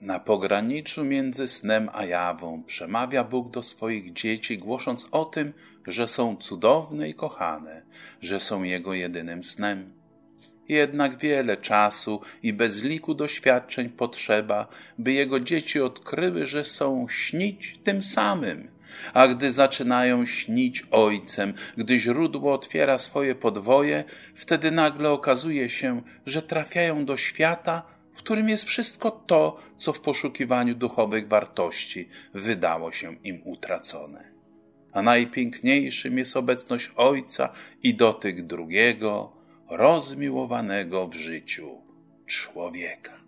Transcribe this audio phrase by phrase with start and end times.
[0.00, 5.52] Na pograniczu między snem a jawą przemawia Bóg do swoich dzieci, głosząc o tym,
[5.86, 7.82] że są cudowne i kochane,
[8.20, 9.92] że są Jego jedynym snem.
[10.68, 14.68] Jednak wiele czasu i bez liku doświadczeń potrzeba,
[14.98, 18.68] by Jego dzieci odkryły, że są śnić tym samym.
[19.14, 24.04] A gdy zaczynają śnić Ojcem, gdy źródło otwiera swoje podwoje,
[24.34, 30.00] wtedy nagle okazuje się, że trafiają do świata, w którym jest wszystko to, co w
[30.00, 34.30] poszukiwaniu duchowych wartości wydało się im utracone.
[34.92, 37.48] A najpiękniejszym jest obecność Ojca
[37.82, 39.36] i dotyk drugiego,
[39.70, 41.82] rozmiłowanego w życiu
[42.26, 43.20] człowieka.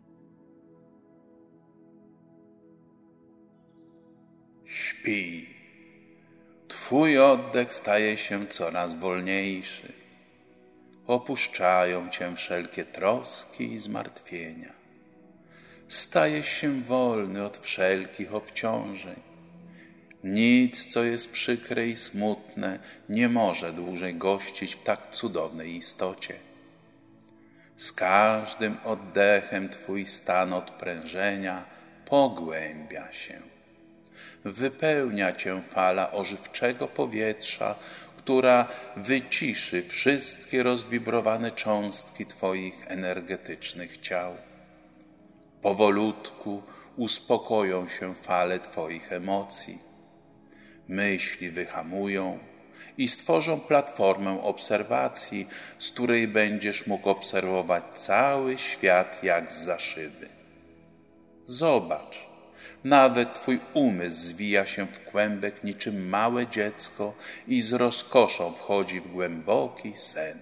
[4.66, 5.46] Śpi.
[6.68, 10.01] Twój oddech staje się coraz wolniejszy.
[11.12, 14.72] Opuszczają cię wszelkie troski i zmartwienia.
[15.88, 19.20] Stajesz się wolny od wszelkich obciążeń.
[20.24, 22.78] Nic, co jest przykre i smutne,
[23.08, 26.34] nie może dłużej gościć w tak cudownej istocie.
[27.76, 31.64] Z każdym oddechem Twój stan odprężenia
[32.04, 33.40] pogłębia się.
[34.44, 37.74] Wypełnia Cię fala ożywczego powietrza,
[38.24, 44.36] która wyciszy wszystkie rozwibrowane cząstki Twoich energetycznych ciał.
[45.62, 46.62] Powolutku
[46.96, 49.78] uspokoją się fale Twoich emocji.
[50.88, 52.38] Myśli wyhamują
[52.98, 60.28] i stworzą platformę obserwacji, z której będziesz mógł obserwować cały świat jak z za szyby.
[61.46, 62.31] Zobacz,
[62.84, 67.14] nawet Twój umysł zwija się w kłębek niczym małe dziecko
[67.46, 70.38] i z rozkoszą wchodzi w głęboki sen.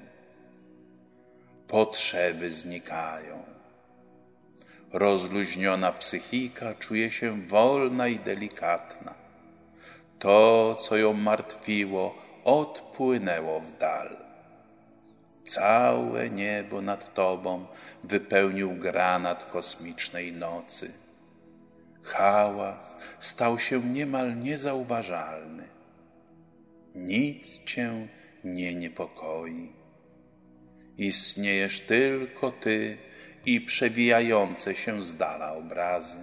[1.69, 3.43] Potrzeby znikają.
[4.93, 9.15] Rozluźniona psychika czuje się wolna i delikatna.
[10.19, 12.15] To, co ją martwiło,
[12.45, 14.17] odpłynęło w dal.
[15.45, 17.67] Całe niebo nad tobą
[18.05, 20.93] wypełnił granat kosmicznej nocy.
[22.03, 25.69] Hałas stał się niemal niezauważalny.
[26.95, 28.09] Nic cię
[28.45, 29.73] nie niepokoi.
[30.99, 32.99] Istniejesz tylko ty
[33.47, 36.19] i przewijające się z dala obrazy.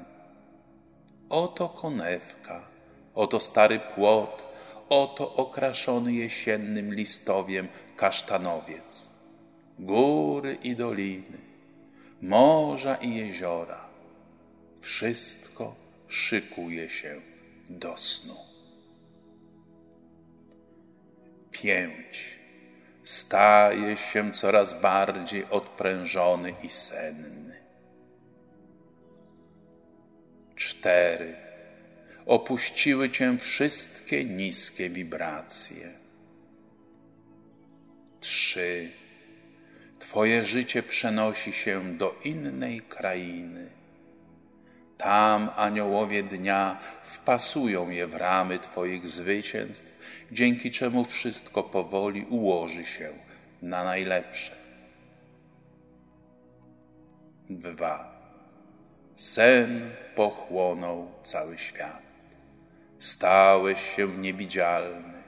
[1.29, 2.67] Oto konewka,
[3.15, 4.47] oto stary płot,
[4.89, 9.07] oto okraszony jesiennym listowiem kasztanowiec.
[9.79, 11.37] Góry i doliny,
[12.21, 13.86] morza i jeziora
[14.79, 15.75] wszystko
[16.07, 17.21] szykuje się
[17.69, 18.35] do snu.
[21.51, 22.39] Pięć.
[23.03, 27.61] Staje się coraz bardziej odprężony i senny.
[30.55, 31.35] Cztery.
[32.25, 35.93] Opuściły cię wszystkie niskie wibracje.
[38.21, 38.89] Trzy.
[39.99, 43.76] Twoje życie przenosi się do innej krainy
[44.97, 49.91] tam aniołowie dnia wpasują je w ramy Twoich zwycięstw,
[50.31, 53.09] dzięki czemu wszystko powoli ułoży się
[53.61, 54.55] na najlepsze.
[57.49, 58.17] Dwa.
[59.15, 62.01] Sen pochłonął cały świat.
[62.99, 65.23] Stałeś się niewidzialny,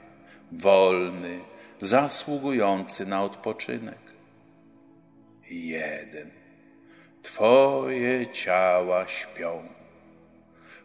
[0.52, 1.40] wolny,
[1.80, 3.98] zasługujący na odpoczynek.
[5.50, 6.39] Jeden
[7.22, 9.68] Twoje ciała śpią.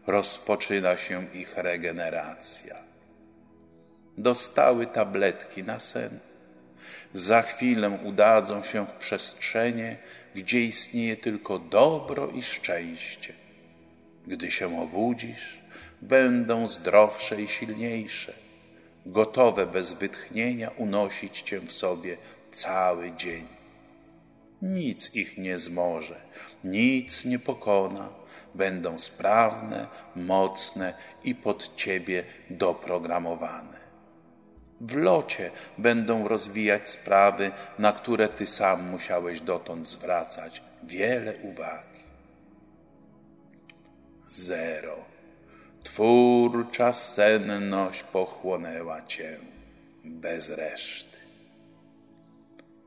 [0.07, 2.75] Rozpoczyna się ich regeneracja.
[4.17, 6.19] Dostały tabletki na sen.
[7.13, 9.97] Za chwilę udadzą się w przestrzenie,
[10.35, 13.33] gdzie istnieje tylko dobro i szczęście.
[14.27, 15.59] Gdy się obudzisz,
[16.01, 18.33] będą zdrowsze i silniejsze,
[19.05, 22.17] gotowe bez wytchnienia unosić cię w sobie
[22.51, 23.54] cały dzień.
[24.61, 26.21] Nic ich nie zmoże,
[26.63, 28.09] nic nie pokona.
[28.55, 30.93] Będą sprawne, mocne
[31.23, 33.79] i pod Ciebie doprogramowane.
[34.81, 42.03] W locie będą rozwijać sprawy, na które Ty sam musiałeś dotąd zwracać wiele uwagi.
[44.27, 44.95] Zero.
[45.83, 49.37] Twórcza senność pochłonęła Cię
[50.03, 51.17] bez reszty.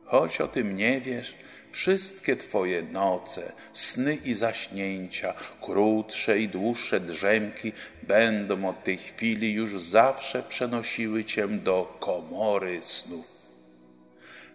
[0.05, 1.37] Choć o tym nie wiesz,
[1.71, 7.73] Wszystkie Twoje noce, sny i zaśnięcia, krótsze i dłuższe drzemki
[8.03, 13.39] będą od tej chwili już zawsze przenosiły Cię do komory snów.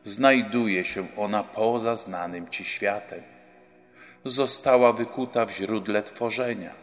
[0.04, 3.24] Znajduje się ona poza znanym Ci światem.
[4.26, 6.74] została wykuta w źródle tworzenia.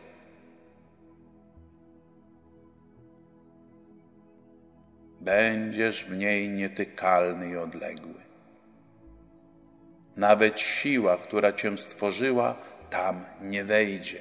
[5.20, 8.29] Będziesz w niej nietykalny i odległy.
[10.16, 12.56] Nawet siła, która cię stworzyła,
[12.90, 14.18] tam nie wejdzie.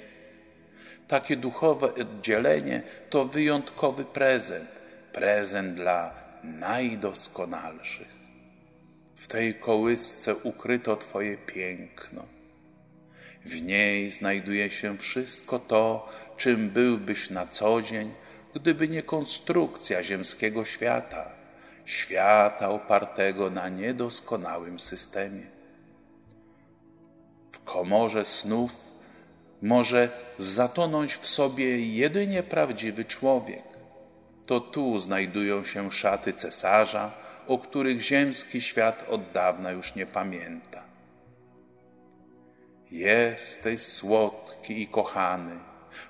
[1.07, 4.69] Takie duchowe oddzielenie to wyjątkowy prezent,
[5.13, 6.13] prezent dla
[6.43, 8.19] najdoskonalszych.
[9.15, 12.25] W tej kołysce ukryto Twoje piękno.
[13.45, 18.13] W niej znajduje się wszystko to, czym byłbyś na co dzień,
[18.55, 21.31] gdyby nie konstrukcja ziemskiego świata,
[21.85, 25.58] świata opartego na niedoskonałym systemie.
[27.51, 28.71] W komorze snów
[29.61, 33.63] może zatonąć w sobie jedynie prawdziwy człowiek.
[34.45, 37.11] To tu znajdują się szaty cesarza,
[37.47, 40.83] o których ziemski świat od dawna już nie pamięta.
[42.91, 45.59] Jesteś słodki i kochany,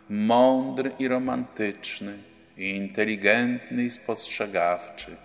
[0.10, 2.18] mądry i romantyczny,
[2.58, 5.18] inteligentny i spostrzegawczy,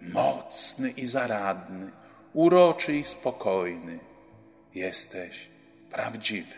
[0.00, 1.90] mocny i zaradny,
[2.32, 3.98] uroczy i spokojny.
[4.76, 5.48] Jesteś
[5.90, 6.54] prawdziwy,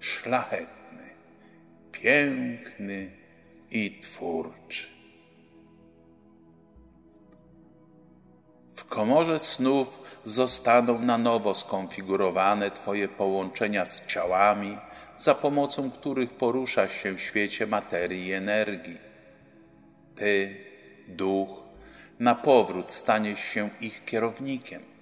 [0.00, 1.10] szlachetny,
[1.92, 3.10] piękny
[3.70, 4.86] i twórczy.
[8.74, 14.78] W komorze snów zostaną na nowo skonfigurowane Twoje połączenia z ciałami,
[15.16, 18.98] za pomocą których poruszasz się w świecie materii i energii.
[20.16, 20.56] Ty,
[21.08, 21.64] duch,
[22.18, 24.93] na powrót staniesz się ich kierownikiem.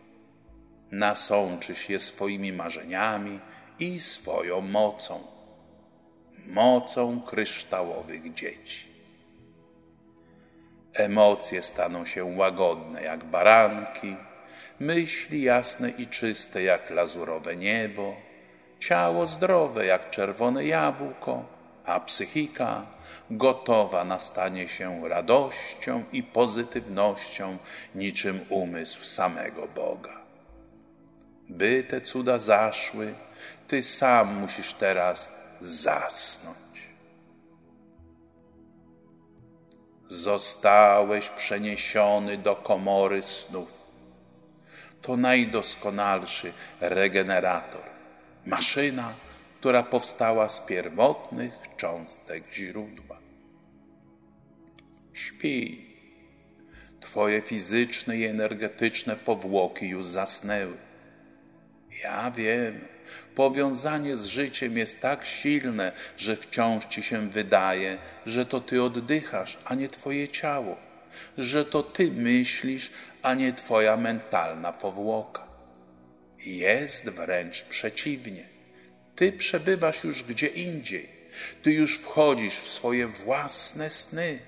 [0.92, 3.40] Nasączysz je swoimi marzeniami
[3.78, 5.20] i swoją mocą,
[6.46, 8.86] mocą kryształowych dzieci.
[10.94, 14.16] Emocje staną się łagodne jak baranki,
[14.80, 18.14] myśli jasne i czyste jak lazurowe niebo,
[18.80, 21.44] ciało zdrowe jak czerwone jabłko,
[21.84, 22.86] a psychika
[23.30, 27.58] gotowa na stanie się radością i pozytywnością,
[27.94, 30.21] niczym umysł samego Boga.
[31.52, 33.14] By te cuda zaszły,
[33.68, 35.28] ty sam musisz teraz
[35.60, 36.56] zasnąć.
[40.08, 43.82] Zostałeś przeniesiony do komory snów.
[45.02, 47.82] To najdoskonalszy regenerator,
[48.46, 49.14] maszyna,
[49.60, 53.18] która powstała z pierwotnych cząstek źródła.
[55.12, 55.92] Śpij.
[57.00, 60.91] Twoje fizyczne i energetyczne powłoki już zasnęły.
[62.04, 62.80] Ja wiem,
[63.34, 69.58] powiązanie z życiem jest tak silne, że wciąż ci się wydaje, że to ty oddychasz,
[69.64, 70.76] a nie twoje ciało,
[71.38, 72.90] że to ty myślisz,
[73.22, 75.46] a nie twoja mentalna powłoka.
[76.46, 78.44] Jest wręcz przeciwnie.
[79.16, 81.08] Ty przebywasz już gdzie indziej.
[81.62, 84.38] Ty już wchodzisz w swoje własne sny.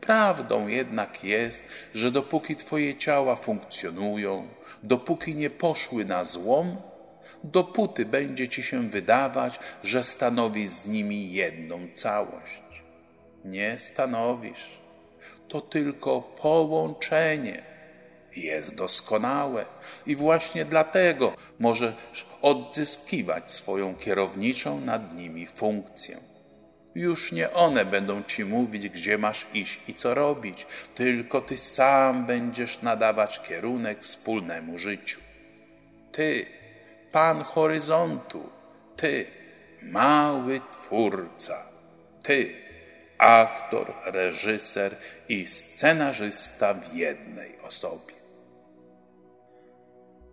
[0.00, 4.48] Prawdą jednak jest, że dopóki Twoje ciała funkcjonują,
[4.82, 6.76] dopóki nie poszły na złom,
[7.44, 12.62] dopóty będzie Ci się wydawać, że stanowi z nimi jedną całość.
[13.44, 14.70] Nie stanowisz.
[15.48, 17.62] To tylko połączenie.
[18.36, 19.64] Jest doskonałe
[20.06, 26.33] i właśnie dlatego możesz odzyskiwać swoją kierowniczą nad nimi funkcję.
[26.94, 32.26] Już nie one będą ci mówić, gdzie masz iść i co robić, tylko ty sam
[32.26, 35.20] będziesz nadawać kierunek wspólnemu życiu.
[36.12, 36.46] Ty,
[37.12, 38.50] Pan horyzontu,
[38.96, 39.26] ty,
[39.82, 41.66] mały twórca,
[42.22, 42.54] ty,
[43.18, 44.96] aktor, reżyser
[45.28, 48.14] i scenarzysta w jednej osobie.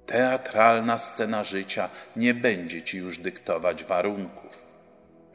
[0.05, 4.65] Teatralna scena życia nie będzie ci już dyktować warunków.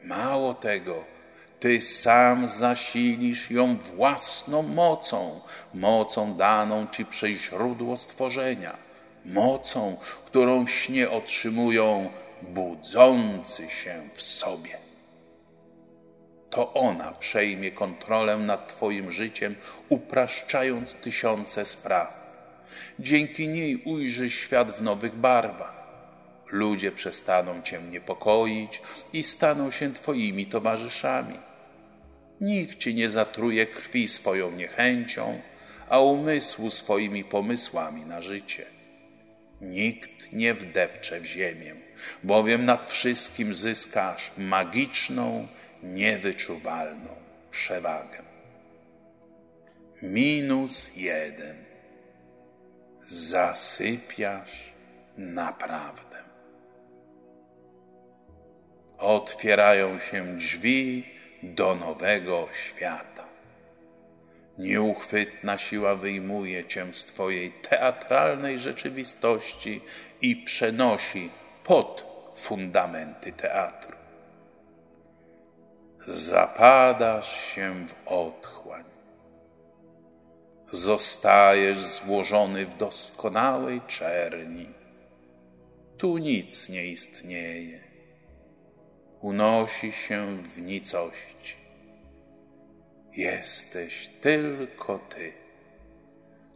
[0.03, 1.16] Mało tego,
[1.59, 5.41] ty sam zasilisz ją własną mocą,
[5.73, 8.77] mocą daną ci przez źródło stworzenia,
[9.25, 12.09] mocą, którą w śnie otrzymują
[12.41, 14.77] budzący się w sobie.
[16.49, 19.55] To ona przejmie kontrolę nad Twoim życiem,
[19.89, 22.27] upraszczając tysiące spraw.
[22.99, 25.77] Dzięki niej ujrzysz świat w nowych barwach.
[26.47, 28.81] Ludzie przestaną Cię niepokoić
[29.13, 31.46] i staną się Twoimi towarzyszami.
[32.41, 35.41] Nikt ci nie zatruje krwi swoją niechęcią,
[35.89, 38.65] a umysłu swoimi pomysłami na życie.
[39.61, 41.75] Nikt nie wdepcze w ziemię,
[42.23, 45.47] bowiem nad wszystkim zyskasz magiczną,
[45.83, 47.09] niewyczuwalną
[47.51, 48.23] przewagę.
[50.01, 51.55] Minus jeden.
[53.05, 54.73] Zasypiasz
[55.17, 56.07] naprawdę.
[58.97, 61.03] otwierają się drzwi
[61.43, 63.27] do nowego świata.
[64.57, 69.81] Nieuchwytna siła wyjmuje cię z twojej teatralnej rzeczywistości
[70.21, 71.29] i przenosi
[71.63, 73.97] pod fundamenty teatru.
[76.07, 78.83] Zapadasz się w otchłań.
[80.71, 84.69] Zostajesz złożony w doskonałej czerni.
[85.97, 87.86] Tu nic nie istnieje.
[89.21, 91.55] Unosi się w nicości.
[93.13, 95.33] Jesteś tylko Ty.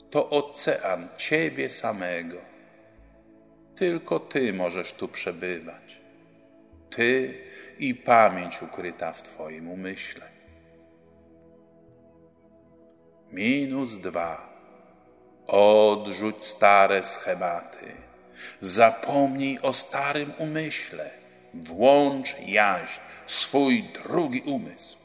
[0.10, 2.38] To ocean Ciebie samego.
[3.75, 6.01] Tylko Ty możesz tu przebywać.
[6.89, 7.38] Ty
[7.80, 10.25] i pamięć ukryta w Twoim umyśle.
[13.32, 14.51] Minus dwa.
[15.48, 17.91] Odrzuć stare schematy.
[18.60, 21.21] Zapomnij o starym umyśle.
[21.53, 24.98] Włącz jaźń, swój drugi umysł.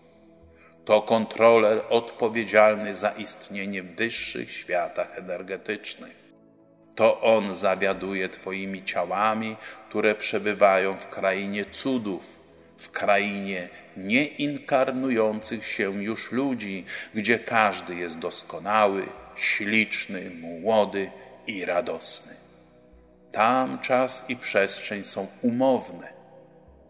[0.84, 6.26] To kontroler odpowiedzialny za istnienie w wyższych światach energetycznych.
[6.94, 9.56] To On zawiaduje Twoimi ciałami,
[9.88, 12.38] które przebywają w krainie cudów,
[12.78, 16.84] w krainie nieinkarnujących się już ludzi,
[17.14, 21.10] gdzie każdy jest doskonały, śliczny, młody
[21.46, 22.32] i radosny.
[23.32, 26.15] Tam czas i przestrzeń są umowne.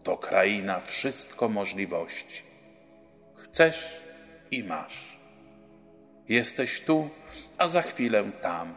[0.07, 2.41] To kraina wszystko możliwości.
[3.35, 4.01] Chcesz
[4.51, 5.17] i masz.
[6.29, 7.09] Jesteś tu,
[7.57, 8.75] a za chwilę tam.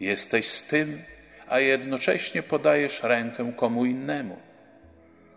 [0.00, 1.02] Jesteś z tym,
[1.48, 4.36] a jednocześnie podajesz rękę komu innemu.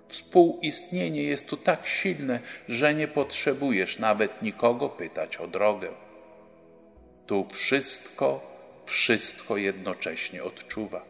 [0.07, 2.39] Współistnienie jest tu tak silne,
[2.69, 5.89] że nie potrzebujesz nawet nikogo pytać o drogę.
[7.25, 8.51] Tu wszystko,
[8.85, 11.05] wszystko jednocześnie odczuwa.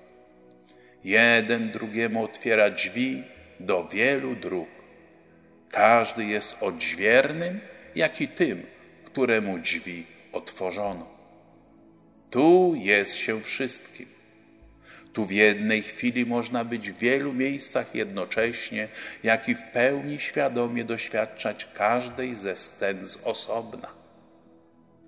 [1.04, 4.70] Jeden drugiemu otwiera drzwi do wielu dróg.
[5.70, 7.60] Każdy jest odźwiernym,
[7.96, 8.66] jak i tym,
[9.06, 11.08] któremu drzwi otworzono.
[12.30, 14.06] Tu jest się wszystkim.
[15.14, 18.88] Tu w jednej chwili można być w wielu miejscach jednocześnie,
[19.24, 23.92] jak i w pełni świadomie doświadczać każdej ze scen z osobna.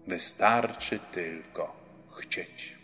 [0.08, 1.76] Wystarczy tylko
[2.12, 2.77] chcieć.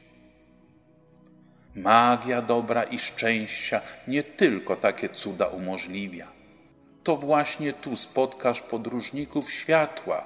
[1.75, 6.27] Magia dobra i szczęścia nie tylko takie cuda umożliwia.
[7.03, 10.23] To właśnie tu spotkasz podróżników światła,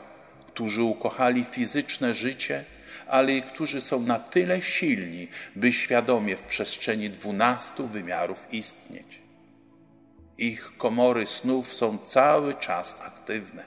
[0.47, 2.63] którzy ukochali fizyczne życie–
[3.07, 9.21] ale i którzy są na tyle silni, by świadomie w przestrzeni dwunastu wymiarów istnieć.
[10.37, 13.63] Ich komory snów są cały czas aktywne.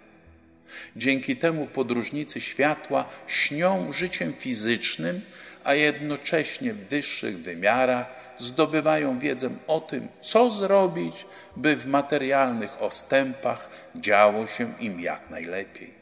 [0.96, 5.20] Dzięki temu podróżnicy światła śnią życiem fizycznym,
[5.64, 8.06] a jednocześnie w wyższych wymiarach
[8.38, 11.26] zdobywają wiedzę o tym, co zrobić,
[11.56, 16.00] by w materialnych ostępach działo się im jak najlepiej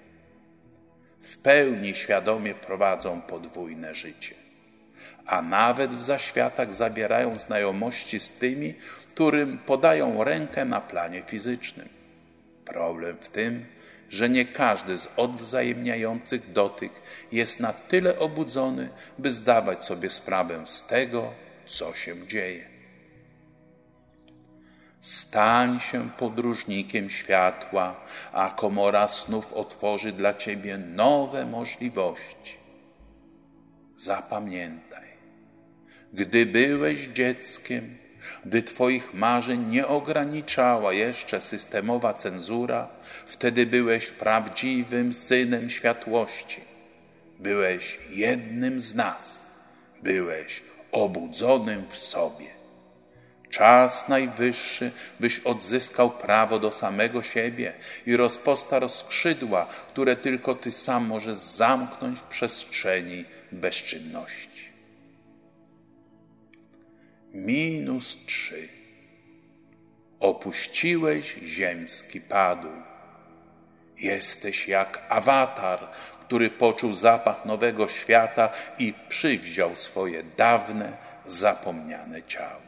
[1.29, 4.35] w pełni świadomie prowadzą podwójne życie,
[5.27, 8.75] a nawet w zaświatach zabierają znajomości z tymi,
[9.09, 11.89] którym podają rękę na planie fizycznym.
[12.65, 13.67] Problem w tym,
[14.09, 16.93] że nie każdy z odwzajemniających dotyk
[17.33, 18.89] jest na tyle obudzony,
[19.19, 21.33] by zdawać sobie sprawę z tego,
[21.67, 22.79] co się dzieje.
[25.01, 28.01] Stań się podróżnikiem światła,
[28.33, 32.59] a komora snów otworzy dla ciebie nowe możliwości.
[33.97, 35.09] Zapamiętaj,
[36.13, 37.99] gdy byłeś dzieckiem,
[38.45, 42.89] gdy Twoich marzeń nie ograniczała jeszcze systemowa cenzura,
[43.27, 46.61] wtedy byłeś prawdziwym synem światłości.
[47.39, 49.45] Byłeś jednym z nas,
[50.03, 52.59] byłeś obudzonym w sobie.
[53.51, 57.73] Czas najwyższy, byś odzyskał prawo do samego siebie
[58.07, 64.48] i rozpostarł skrzydła, które tylko Ty sam możesz zamknąć w przestrzeni bezczynności.
[67.33, 68.69] Minus trzy.
[70.21, 72.69] Opuściłeś ziemski padł.
[73.99, 75.89] Jesteś jak awatar,
[76.21, 82.63] który poczuł zapach nowego świata i przywdział swoje dawne, zapomniane ciało.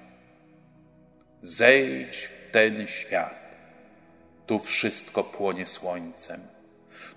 [1.43, 3.57] Zejdź w ten świat.
[4.47, 6.41] Tu wszystko płonie słońcem.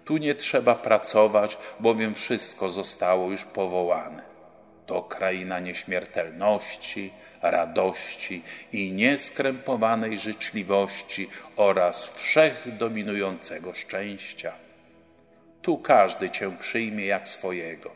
[0.06, 4.24] Tu nie trzeba pracować, bowiem wszystko zostało już powołane.
[4.86, 7.12] To kraina nieśmiertelności,
[7.44, 14.52] radości i nieskrępowanej życzliwości oraz wszechdominującego szczęścia.
[15.62, 17.92] Tu każdy cię przyjmie jak swojego.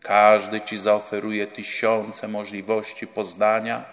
[0.00, 3.84] Każdy ci zaoferuje tysiące możliwości poznania,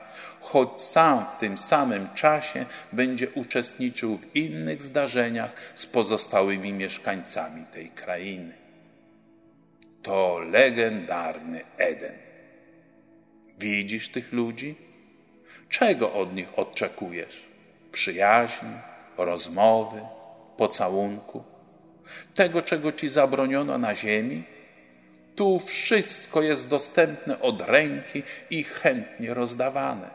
[0.42, 7.90] choć sam w tym samym czasie będzie uczestniczył w innych zdarzeniach z pozostałymi mieszkańcami tej
[7.90, 8.54] krainy.
[10.02, 12.23] To legendarny Eden.
[13.64, 14.76] Widzisz tych ludzi?
[15.70, 17.44] Czego od nich oczekujesz?
[17.92, 18.76] Przyjaźni,
[19.18, 20.02] rozmowy,
[20.58, 21.44] pocałunku?
[22.34, 24.44] Tego, czego ci zabroniono na ziemi?
[25.36, 30.10] Tu wszystko jest dostępne od ręki i chętnie rozdawane.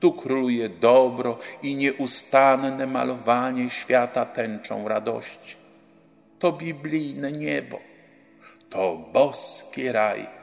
[0.00, 5.56] Tu króluje dobro i nieustanne malowanie świata tęczą radości.
[6.38, 7.80] To biblijne niebo,
[8.70, 10.39] to boski raj.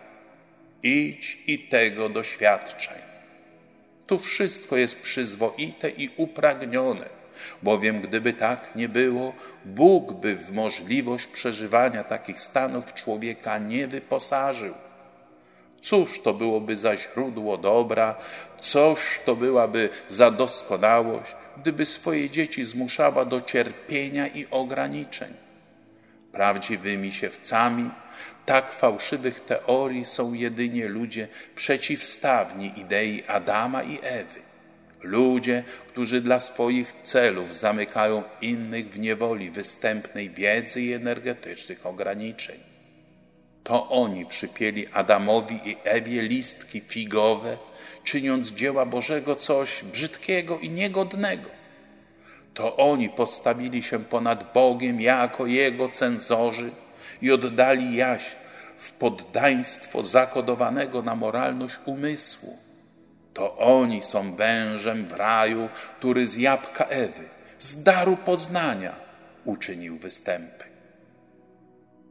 [0.83, 2.97] Idź i tego doświadczaj.
[4.07, 7.17] Tu wszystko jest przyzwoite i upragnione
[7.63, 9.33] bowiem gdyby tak nie było,
[9.65, 14.73] Bóg by w możliwość przeżywania takich stanów człowieka nie wyposażył.
[15.81, 18.15] Cóż to byłoby za źródło dobra,
[18.59, 25.33] coż to byłaby za doskonałość, gdyby swoje dzieci zmuszała do cierpienia i ograniczeń.
[26.37, 27.89] Prawdziwymi siewcami
[28.45, 34.39] tak fałszywych teorii są jedynie ludzie przeciwstawni idei Adama i Ewy.
[35.01, 42.59] Ludzie, którzy dla swoich celów zamykają innych w niewoli występnej wiedzy i energetycznych ograniczeń.
[43.63, 47.57] To oni przypieli Adamowi i Ewie listki figowe,
[48.03, 51.56] czyniąc dzieła Bożego coś brzydkiego i niegodnego.
[52.57, 56.71] To oni postawili się ponad Bogiem jako Jego cenzorzy
[57.21, 58.35] i oddali jaźń
[58.77, 62.67] w poddaństwo zakodowanego na moralność umysłu
[63.37, 67.23] to oni są wężem w raju, który z jabłka Ewy,
[67.59, 68.95] z daru poznania
[69.45, 70.63] uczynił występy.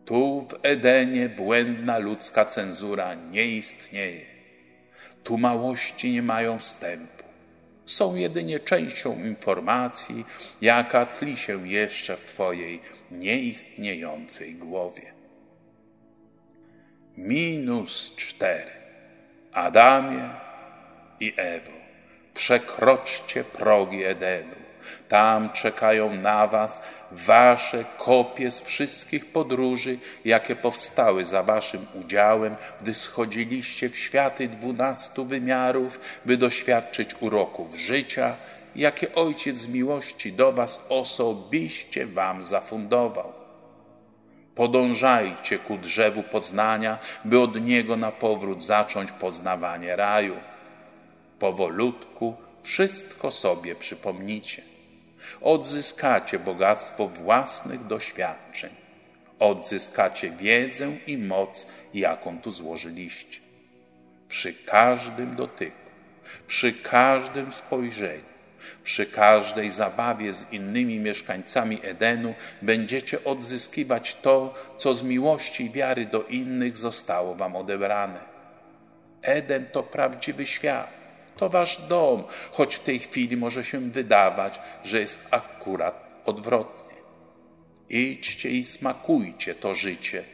[0.05, 4.27] Tu w Edenie błędna ludzka cenzura nie istnieje.
[5.25, 7.25] Tu małości nie mają wstępu.
[7.87, 10.25] Są jedynie częścią informacji,
[10.61, 15.13] jaka tli się jeszcze w Twojej nieistniejącej głowie.
[17.17, 18.71] Minus cztery.
[19.53, 20.31] Adamie,
[21.21, 21.73] i Ewo,
[22.35, 24.66] przekroczcie progi Edenu.
[25.09, 26.81] Tam czekają na was
[27.13, 35.25] wasze kopie z wszystkich podróży, jakie powstały za waszym udziałem, gdy schodziliście w światy dwunastu
[35.25, 38.37] wymiarów, by doświadczyć uroków życia,
[38.77, 43.33] jakie Ojciec z miłości do was osobiście wam zafundował.
[44.55, 50.37] Podążajcie ku drzewu poznania, by od niego na powrót zacząć poznawanie raju
[51.39, 54.63] powolutku wszystko sobie przypomnicie.
[55.41, 58.71] Odzyskacie bogactwo własnych doświadczeń.
[59.39, 63.41] Odzyskacie wiedzę i moc, jaką tu złożyliście.
[64.29, 65.87] Przy każdym dotyku,
[66.47, 68.37] przy każdym spojrzeniu,
[68.85, 76.07] przy każdej zabawie z innymi mieszkańcami Edenu będziecie odzyskiwać to, co z miłości i wiary
[76.07, 78.21] do innych zostało wam odebrane.
[79.23, 80.96] Eden to prawdziwy świat
[81.37, 86.97] to wasz dom, choć w tej chwili może się wydawać, że jest akurat odwrotnie.
[87.89, 90.25] Idźcie i smakujcie to życie.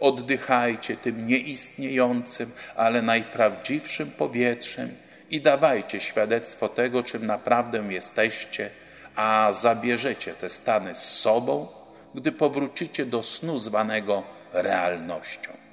[0.00, 4.94] Oddychajcie tym nieistniejącym, ale najprawdziwszym powietrzem
[5.30, 8.70] i dawajcie świadectwo tego, czym naprawdę jesteście,
[9.16, 11.68] a zabierzecie te stany z sobą,
[12.14, 15.67] gdy powrócicie do snu zwanego realnością.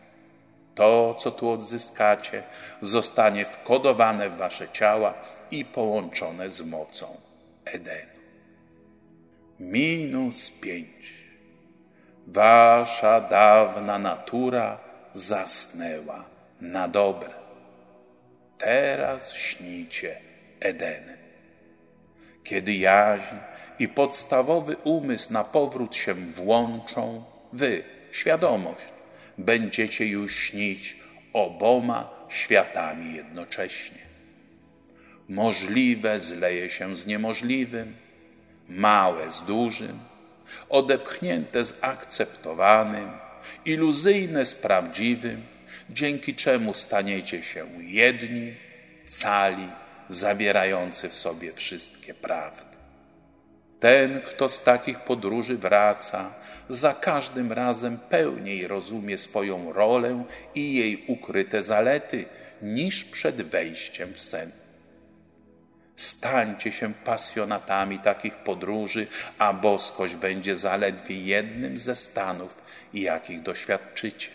[0.75, 2.43] To, co tu odzyskacie,
[2.81, 5.13] zostanie wkodowane w wasze ciała
[5.51, 7.17] i połączone z mocą
[7.65, 8.15] Edenu.
[9.59, 11.15] Minus pięć.
[12.27, 14.79] Wasza dawna natura
[15.13, 16.25] zasnęła
[16.61, 17.29] na dobre.
[18.57, 20.17] Teraz śnicie
[20.59, 21.17] Edenem.
[22.43, 23.35] Kiedy jaźń
[23.79, 28.94] i podstawowy umysł na powrót się włączą, wy, świadomość,
[29.37, 30.97] będziecie już śnić
[31.33, 34.05] oboma światami jednocześnie.
[35.29, 37.95] Możliwe zleje się z niemożliwym,
[38.69, 39.99] małe z dużym,
[40.69, 43.11] odepchnięte z akceptowanym,
[43.65, 45.43] iluzyjne z prawdziwym,
[45.89, 48.55] dzięki czemu staniecie się jedni,
[49.05, 49.67] cali,
[50.09, 52.77] zawierający w sobie wszystkie prawdy.
[53.79, 56.33] Ten, kto z takich podróży wraca,
[56.69, 60.23] za każdym razem pełniej rozumie swoją rolę
[60.55, 62.25] i jej ukryte zalety
[62.61, 64.51] niż przed wejściem w sen.
[65.95, 69.07] Stańcie się pasjonatami takich podróży,
[69.37, 72.61] a boskość będzie zaledwie jednym ze stanów,
[72.93, 74.29] jakich doświadczycie.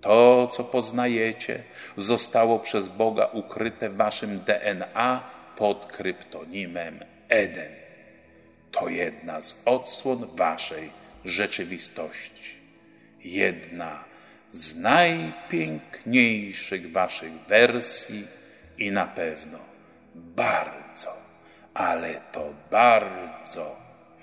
[0.00, 1.62] To, co poznajecie,
[1.96, 5.22] zostało przez Boga ukryte w waszym DNA
[5.56, 7.83] pod kryptonimem Eden.
[8.74, 10.90] To jedna z odsłon waszej
[11.24, 12.54] rzeczywistości.
[13.24, 14.04] Jedna
[14.52, 18.26] z najpiękniejszych waszych wersji
[18.78, 19.58] i na pewno
[20.14, 21.16] bardzo,
[21.74, 23.76] ale to bardzo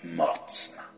[0.04, 0.91] mocna.